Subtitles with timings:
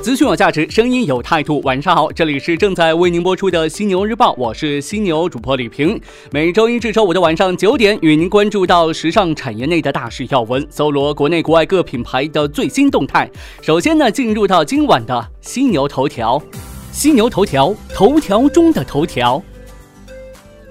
[0.00, 1.60] 资讯有价值，声音有态度。
[1.62, 6.00] 晚上好，这里是正在为您播出的犀牛日报，我是犀牛主播李平。
[6.30, 13.28] 每周一至周五的晚上九点，与您关注到时尚产业内的大事要闻，搜罗国内国外各品牌的最新动态。
[13.60, 16.40] 首先呢，进入到今晚的犀牛头条，
[16.92, 19.42] 犀牛头条，头条中的头条。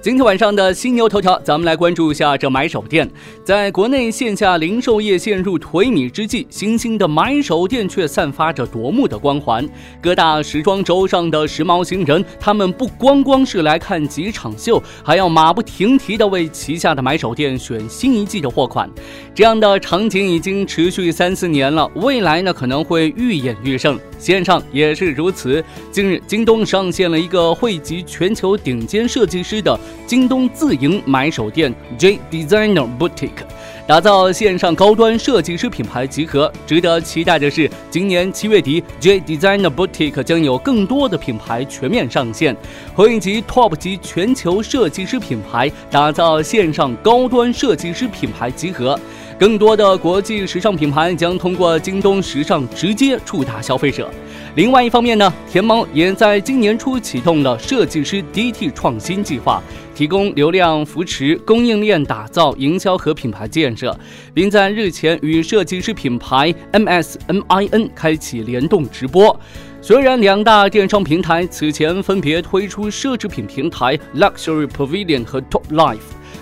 [0.00, 3.10] 今天晚上的犀牛头条，咱们来关注一下这买手店。
[3.42, 9.68] 在国内线下零售业陷入颓靡之际，新兴的买手店却散发着夺目的光环。
[10.00, 18.88] 各大时装周上的时髦新人，他们不光光是来看几场秀，还要马不停蹄地为旗下的买手店选新一季的货款。
[19.34, 23.98] 这样的场景已经持续三四年了，未来呢可能会愈演愈盛。
[24.16, 25.62] 线上也是如此。
[25.90, 33.44] 近日，京东上线了一个汇集全球顶尖设计师的京东自营买手店 J Designer Boutique，
[33.86, 36.50] 打造线上高端设计师品牌集合。
[36.66, 42.56] 值得期待的是，今年七月底，J Designer Boutique 将有更多的品牌全面上线，
[42.94, 48.98] 汇集 TOP 级全球设计师品牌，打造线上高端设计师品牌集合。
[49.38, 54.10] 更多的国际时尚品牌将通过京东时尚直接触达消费者。
[54.54, 59.62] 另外一方面呢，天猫也在今年初启动了设计师 DT 创新计划，
[59.94, 63.96] 提供流量扶持、供应链打造、营销和品牌建设，
[64.34, 69.38] 并在日前与设计师品牌 MSMIN 开启联动直播。
[69.80, 75.98] 虽然两大电商平台此前分别推出奢侈品平台 Luxury Pavilion 和 Top Life。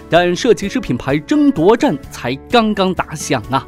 [0.09, 3.67] 但设计师品牌争夺战才刚刚打响啊！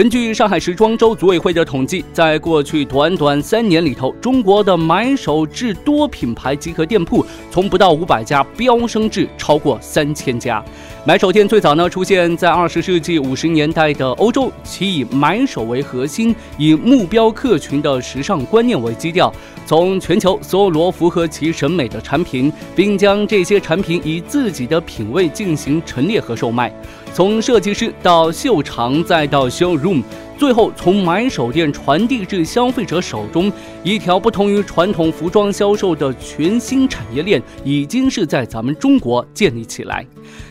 [0.00, 10.64] 根据上海时装周组委会的统计，在过去短短三年里头，中国的买手至多品牌集合店铺从不到五百家飙升至超过三千家。
[11.04, 19.30] 买手店最早呢出现在二十世纪五十年代的欧洲，其以买手为核心，以目标客群的时尚观念为基调，
[19.66, 26.72] 从全球搜罗符合其审美的产品，并将这些产品以自己的品味进行陈列和售卖。
[27.12, 29.89] 从设计师到秀场，再到修如
[30.38, 33.52] 最后从买手店传递至消费者手中，
[33.82, 40.06] 一条不同于传统服装销售的全新产业链，已经是在咱们中国建立起来。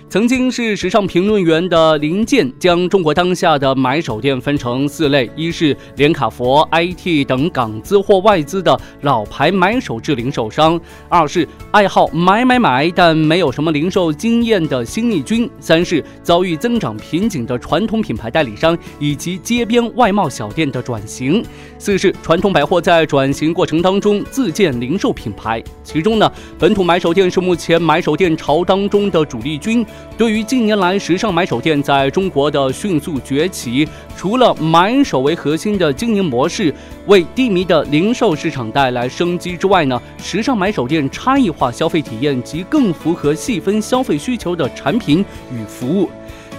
[0.09, 21.43] 曾经是时尚评论员的林健，将中国当下的买手店分成四类：一是连卡佛、IT 等港资或外资的老牌买手制零售商；二是爱好买买买但没有什么零售经验的新力军；三是遭遇增长瓶颈的传统品牌代理商以及街边外贸小店的转型；
[21.77, 25.63] 四是传统百货在转型过程当中自建零售品牌。
[25.83, 29.85] 其中呢，本土买手店是目前买手店潮当中的主力军。
[30.17, 33.87] 对于近年来时尚买手店在中国的迅速崛起，
[34.17, 36.73] 除了买手为核心的经营模式
[37.05, 45.23] 为低迷的零售市场带来生机之外呢，时尚买手店差异化消费体验及更符合细分消费需求的产品
[45.53, 46.09] 与服务。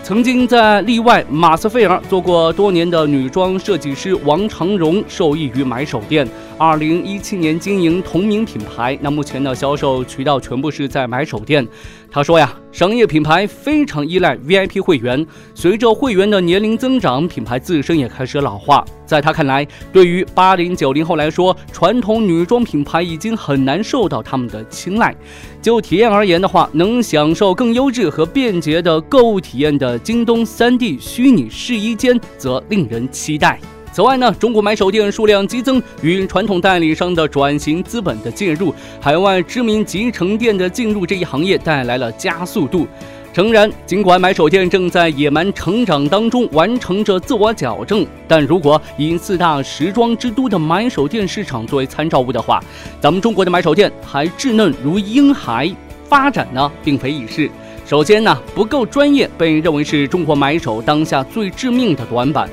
[0.02, 6.26] 曾经在例外马斯菲尔做过多年的女装设计师王长荣受益于买手店。
[6.60, 11.66] 二零一七年经营同名品牌，那目前的销售渠道全部是在买手店。
[12.10, 18.84] 他说呀，商业品牌非常依赖 VIP 会员，随着会员的年龄增长，品牌自身也开始老化。
[19.06, 25.16] 在他看来，对于八零九零后来说，传统女装品牌已经很难受到他们的青睐。
[25.62, 33.58] 就体验而言的话，能享受更优质和便捷的购物体验的京东三 D 虚拟试衣间，则令人期待。
[33.92, 42.86] 此外呢，中国买手店数量激增，与传统代理商的转型、资本的介入、海外知名集成店的进入这一行业带来了加速度。
[43.32, 52.62] 诚然，尽管买手店正在野蛮成长当中完成着自我矫正，但如果以四大时装之都的买手店市场作为参照物的话，
[53.00, 55.72] 咱们中国的买手店还稚嫩如婴孩，
[56.08, 57.50] 发展呢并非易事。
[57.86, 62.48] 首先呢，不够专业，被认为是中国买手当下最致命的短板。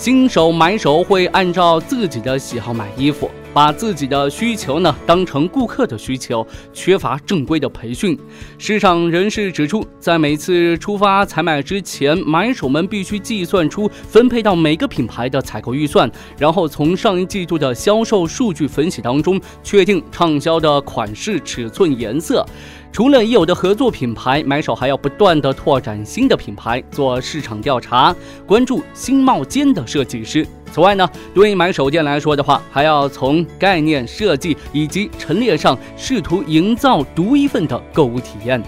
[0.00, 8.18] 新手买手会按照自己的喜好买衣服，把自己的需求呢当成顾客的需求，缺乏正规的培训。
[8.56, 22.42] 市场人士指出，在每次出发采买之前，买手们必须计算出分配到每个品牌的采购预算，然后从上一季度的销售数据分析当中确定畅销的款式、尺寸、颜色。
[22.92, 28.14] 除了已有的合作品牌，买手还要不断的拓展新的品牌，做市场调查，
[28.46, 30.46] 关注新冒尖的设计师。
[30.72, 38.60] 此外呢，对于买手店来说的话，还要从概念设计以及陈列上试图营造独一份的购物体验。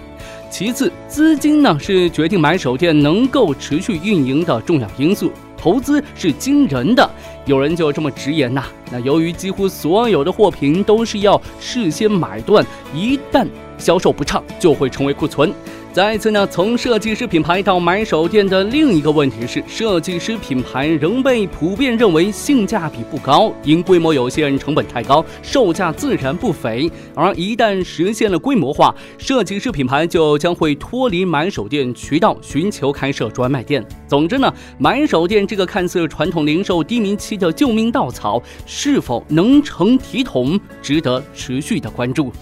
[0.48, 7.08] 其次，资金呢是决定买手店能够持续运营的重要因素，投资是惊人的。
[7.46, 12.64] 有人就这么直言呐，那由于几乎所有的货品都是要事先买断，
[12.94, 13.46] 一旦
[13.78, 15.52] 销售不畅，就会成为库存。
[15.92, 26.90] 再次呢，从设计师品牌到买手店的另一个问题是，设计师品牌仍被普遍认为性价比不高，因规模有限，成本太高，售价自然不菲。
[27.14, 33.84] 而一旦实现了规模化，设计师品牌就将会脱离买手店渠道，寻求开设专卖店。
[34.08, 42.32] 总之呢，买手店这个看似传统零售低迷期的救命稻草，是否能成体统，值得持续的关注。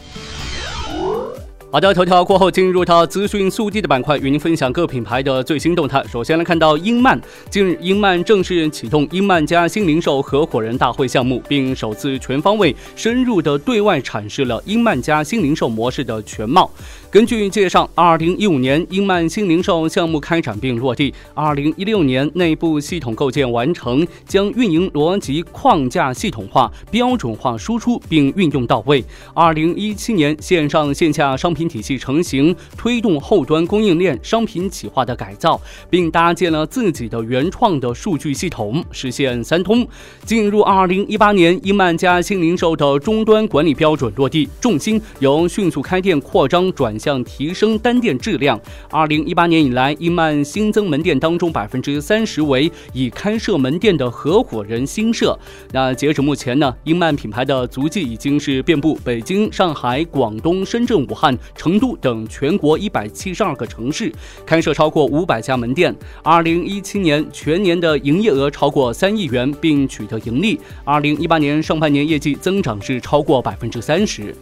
[1.73, 6.03] 好的，头条过后进入到资讯速递的板块，与您分享各品牌的最新动态。
[6.11, 7.17] 首先来看到英曼，
[7.49, 16.69] 近日英曼正式启动英曼家新零售合伙人大会项目，并首次全方位、深入的对外阐释了英曼家新零售模式的全貌。
[17.11, 29.05] 根据介绍，二零一五年英曼新零售项目开展并落地，二零一六年内部系统构建完成，将运营逻辑框架系统化、标准化输出并运用到位。
[29.35, 31.71] 二零一七年线上线下商品。
[31.71, 39.87] 体系成型，推动后端供应链商品企划的改造，并搭建了自己的原创的数据系统，实现三通。
[40.25, 48.61] 进入二零一八年，英曼家新零售的终端管理标准落地，重心由迅速开店扩张转向提升单店质量。
[48.91, 55.37] 二零一八年以来，英曼新增门店当中百分之三十为已开设门店的合伙人新设。
[55.73, 61.31] 那截止目前呢，英曼品牌的足迹已经是遍布北京、上海、广东、深圳、武汉。
[61.57, 64.13] 成都等全国一百七十二个城市
[64.45, 65.95] 开设超过五百家门店。
[66.23, 70.61] 二零一七年全年的营业额超过三亿元，并取得盈利。
[70.85, 74.35] 二零一八年上半年业绩增长是超过百分之三十。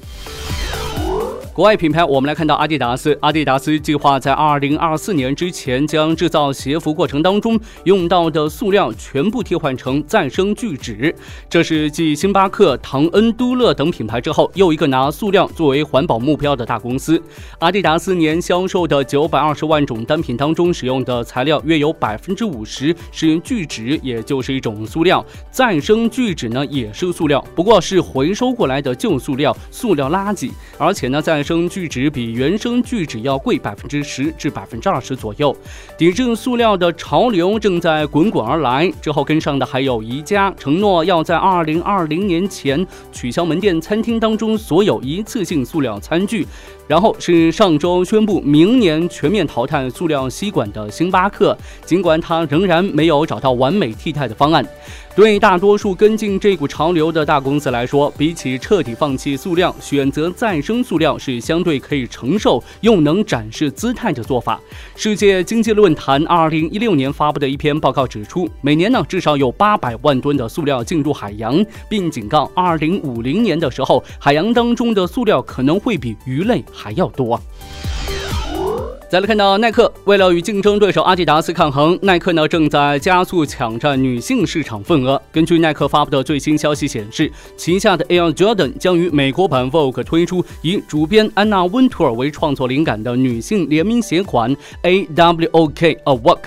[1.58, 3.18] 国外品牌，我们来看到阿迪达斯。
[3.20, 11.12] 阿迪达斯计划在二零二四年之前，将制造鞋服过程当中用到的塑料全部替换成再生聚酯。
[11.50, 17.20] 这是继星巴克、唐恩都乐等品牌之后，又一个拿塑料作为环保目标的大公司。
[17.58, 25.26] 阿迪达斯年销售的九百二十万种单品当中，使用的材料约有百分之五十是聚酯，也就是一种塑料。
[25.50, 35.56] 再生聚酯呢，也是塑料，不过是回收过来的旧塑料、塑料垃圾，而且呢，在生聚酯比原生聚酯要贵百分之十至百分之二十左右，
[35.96, 38.92] 抵制塑料的潮流正在滚滚而来。
[39.00, 46.46] 之后跟上的还有宜家，承诺要在二零二零年前取消门店餐厅当中所有一次性塑料餐具。
[46.86, 54.66] 然后是上周宣布明年全面淘汰塑料吸管的星巴克，尽管它仍然没有找到完美替代的方案。
[55.18, 64.60] 对大多数跟进这股潮流的大公司来说，比起彻底放弃塑料，选择再生塑料是相对可以承受又能展示姿态的做法。
[64.94, 77.40] 世界经济论坛二零一六年发布的一篇报告指出，每年呢至少有八百万吨的塑料进入海洋，并警告二零五零年的时候，海洋当中的塑料可能会比鱼类还要多。
[79.10, 85.18] 再来看到耐克，为了与竞争对手阿迪达斯抗衡，耐克呢正在加速抢占女性市场份额。
[85.32, 96.40] 根据耐克发布的最新消息显示，旗下的 Air Jordan 将于美国版 Vogue 推出以主编安娜温图尔为创作灵感的女性联名鞋款 A W O K A Walk。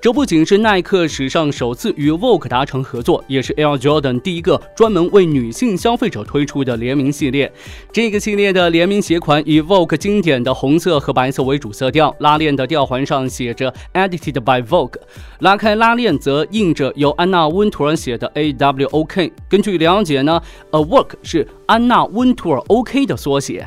[0.00, 7.52] 这不仅是耐克史上首次与 Vogue 达成合作，也是 Air Jordan 第一个专门为女性消费者推出的联名系列。
[7.90, 14.94] 这个系列的联名鞋款以 Vogue 经典的红色和白色为主色调，拉链的吊环上写着 Edited by Vogue，
[15.40, 19.32] 拉开拉链则印着由安娜温图尔写的 A W O K。
[19.48, 20.40] 根据了解呢
[20.70, 23.66] ，A Work 是安娜温图尔 OK 的缩写。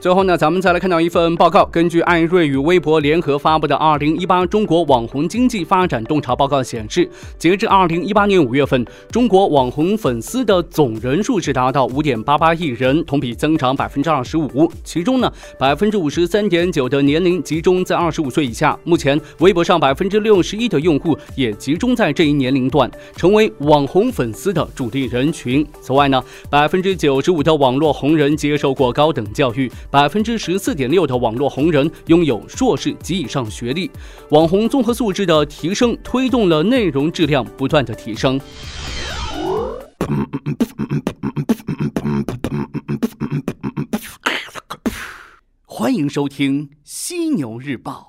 [0.00, 1.62] 最后呢，咱们再来看到一份报告。
[1.66, 7.06] 根据艾瑞与微博联合发布的《二零一八中国网红经济发展洞察报告》显示，
[7.38, 14.72] 截至二零一八年五月份，中国网红粉丝的总人数是达到五点八八亿人，同比增长百分之二十五。
[14.82, 18.74] 其中呢，百分之五十三点九的年龄集中在二十五岁以下。
[18.84, 25.66] 目前，微博上百分之六十一的用户也集中在这一年龄段，成为网红粉丝的主力人群。
[25.82, 29.70] 此外呢，百分之九十五的网络红人接受过高等教育。
[29.90, 33.90] 百分之十四点六的网络红人拥有硕士及以上学历，
[34.30, 38.40] 网红综合素质的提升推动了内容质量不断的提升。
[45.64, 48.06] 欢迎收听《犀牛日报》。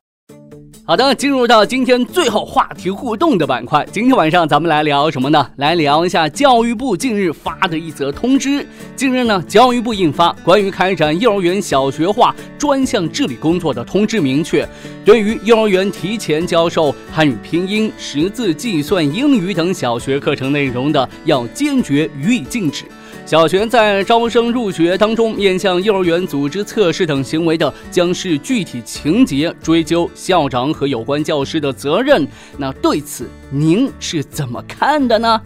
[0.91, 3.87] 好的，进入到今天最后话题互动的板块。
[3.93, 5.49] 今天晚上咱们来聊什么呢？
[5.55, 8.67] 来聊一下教育部近日发的一则通知。
[8.93, 14.67] 近日呢，教育部印发关于开展幼儿园小学化专项治理工作的通知，明确
[15.05, 22.83] 对于幼儿园提前教授汉语拼音、识字、计算、英语等小学课程内容的，要坚决予以禁止。
[23.31, 32.27] 小学在招生入学当中面向幼儿园组织测试等行为的，将是具体情节追究校长和有关教师的责任。
[32.57, 35.41] 那对此您是怎么看的呢？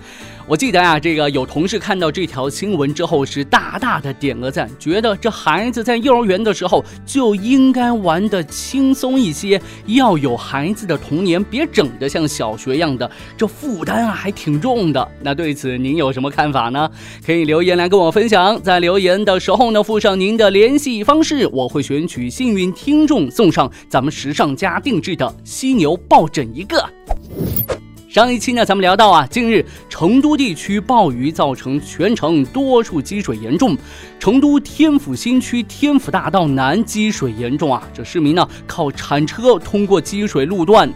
[0.47, 15.11] 我记得啊，这个有同事看到这条新闻之后是大大的点个赞，觉得这孩子在幼儿园的时候就应该玩的轻松一些，要有孩子的童年，别整得像小学一样的，这负担啊还挺重的。
[15.19, 16.87] 那对此您有什么看法呢？
[17.25, 26.87] 可以留言来跟我分享，在留言的时候呢附上您的联系方式，我会选取幸运听众送上咱们时尚家定制的犀牛抱枕一个。
[28.15, 33.77] 上一期呢，咱们聊到啊，近日成都地区暴雨造成全城多处积水严重，
[34.17, 40.89] 成都天府新区天府大道南积水严重啊，这市民呢靠铲车通过积水路段。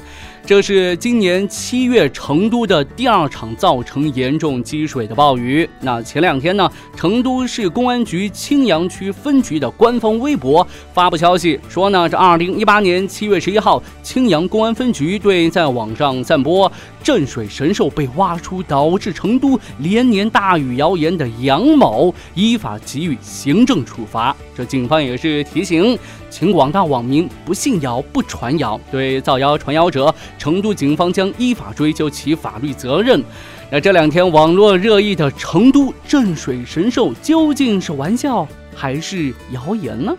[0.50, 5.70] 这是今年七月成都的第二场造成严重积水的暴雨。
[5.79, 16.72] 那前两天呢，成都市公安局青羊区分局的官方微博发布消息说呢，这二零一八年七月十一号，青羊公安分局对在网上散播
[17.03, 24.36] 镇水神兽被挖出导致成都连年大雨谣言的杨某，依法给予行政处罚。
[24.58, 25.96] 这警方也是提醒。
[26.30, 33.24] 请广大网民不信谣、不传谣，对造谣传谣者，成都警方将依法追究其法律责任。
[33.72, 40.16] 那这两天网络热议的成都镇水神兽究竟是玩笑还是谣言呢？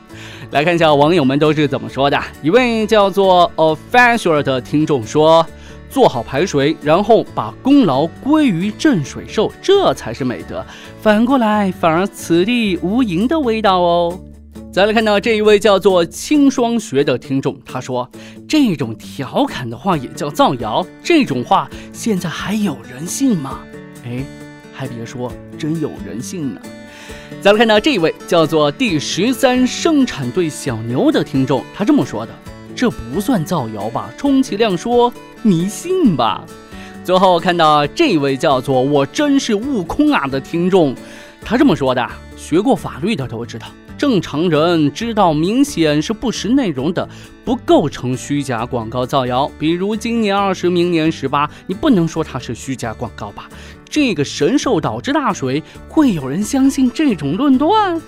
[0.50, 2.20] 来看一下网友们都是怎么说的。
[2.42, 5.44] 一位叫做 official 的听众说
[5.90, 10.64] ：“做好排水，然后把功劳归于镇水兽，这才是美德。
[11.00, 14.20] 反过来，反而此地无银的味道哦。”
[14.72, 18.08] 再来看到这一位叫做清霜学的听众，他说
[18.46, 23.62] ：“这种调侃的话也叫造谣，这种话现在还有人信吗？”
[24.06, 24.24] 哎，
[24.72, 26.60] 还别说，真有人信呢。
[27.42, 32.32] 再来看到这一位叫做第十三生产队小牛的听众，他这么说的
[32.76, 34.08] ：“这不算造谣吧？
[34.16, 35.12] 充其量说
[35.42, 36.44] 迷信吧。”
[37.02, 40.94] 最后看到这一位叫做我真是悟空啊的听众，
[41.44, 42.08] 他这么说的
[42.38, 43.66] ：“学过法律的都知道。”
[44.00, 47.06] 正常人知道，明显是不实内容的，
[47.44, 49.46] 不构成虚假广告造谣。
[49.58, 53.46] 比如今年二十，明年十八，你不能说它是虚假广告吧？
[53.90, 58.00] 这个神兽导致大水，会有人相信这种论断？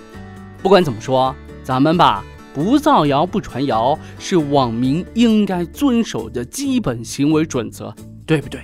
[0.63, 7.93] 不管怎么说，咱们吧，不造谣不传谣，是网民应该遵守的基本行为准则。
[8.25, 8.61] 对不对？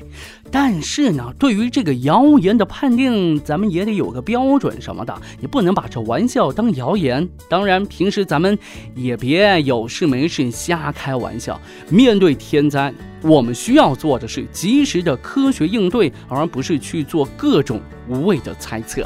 [0.51, 7.27] 但是呢，对于这个谣言的判定，咱们也得有个标准什么的，你不能把这玩笑当谣言。
[7.47, 8.57] 当然，平时咱们
[8.95, 11.59] 也别有事没事瞎开玩笑。
[11.89, 19.05] 面对天灾，我们需要做的是及时的科学应对，而不是去做各种无谓的猜测。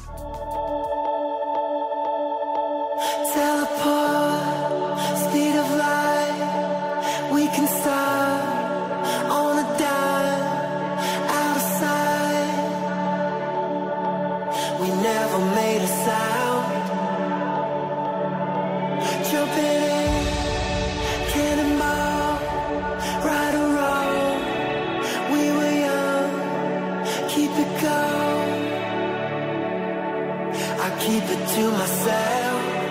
[30.83, 32.90] I keep it to myself.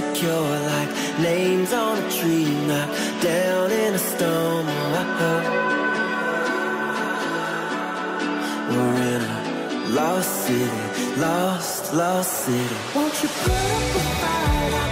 [0.00, 0.88] like
[1.20, 4.66] names on a tree knocked down in a storm.
[8.70, 12.76] We're in a lost city lost lost city.
[12.94, 14.91] Won't you put up a fight?